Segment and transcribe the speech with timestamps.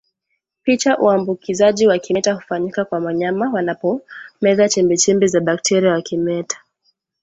[0.63, 6.57] Picha Uambukizaji wa kimeta hufanyika kwa wanyama wanapomeza chembechembe za bakteria wa kimeta